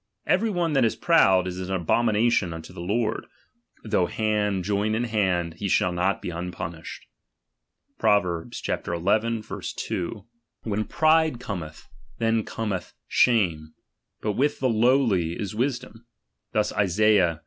Every 0.25 0.49
one 0.49 0.73
that 0.73 0.83
is 0.83 0.95
proud, 0.95 1.45
is 1.45 1.59
an 1.59 1.75
abomination 1.75 2.53
unto 2.53 2.73
the 2.73 2.81
Lord; 2.81 3.27
though 3.83 4.07
hand 4.07 4.63
join 4.63 4.95
iu 4.95 5.03
hand, 5.03 5.53
he 5.59 5.69
shall 5.69 5.91
not 5.91 6.23
be 6.23 6.31
unpunished. 6.31 7.05
Prov. 7.99 8.49
xi. 8.51 8.73
2: 8.75 10.25
When 10.63 10.85
pride 10.85 11.37
comeih, 11.39 11.83
then 12.17 12.43
Cometh 12.43 12.93
shame; 13.07 13.75
but 14.21 14.31
with 14.31 14.59
the 14.59 14.69
lowly 14.69 15.39
is 15.39 15.53
wisdom. 15.53 16.07
Thus 16.51 16.73
Isaiah 16.73 17.35
xl. 17.35 17.39